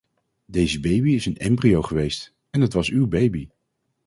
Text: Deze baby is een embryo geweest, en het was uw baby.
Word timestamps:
Deze 0.45 0.79
baby 0.79 1.13
is 1.13 1.25
een 1.25 1.37
embryo 1.37 1.81
geweest, 1.81 2.33
en 2.49 2.61
het 2.61 2.73
was 2.73 2.89
uw 2.89 3.07
baby. 3.07 3.49